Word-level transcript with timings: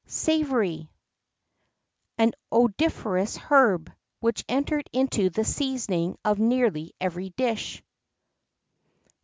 SAVORY. 0.07 0.89
An 2.17 2.31
odoriferous 2.51 3.35
herb, 3.37 3.91
which 4.19 4.43
entered 4.49 4.89
into 4.91 5.29
the 5.29 5.45
seasoning 5.45 6.17
of 6.25 6.39
nearly 6.39 6.95
every 6.99 7.29
dish. 7.29 7.83